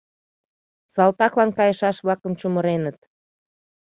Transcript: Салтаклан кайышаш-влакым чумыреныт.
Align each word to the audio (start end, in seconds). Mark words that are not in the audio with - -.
Салтаклан 0.93 1.49
кайышаш-влакым 1.57 2.33
чумыреныт. 2.39 2.97